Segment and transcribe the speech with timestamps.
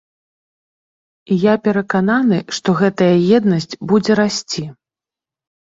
[1.35, 4.63] І я перакананы, што гэтая еднасць будзе расці.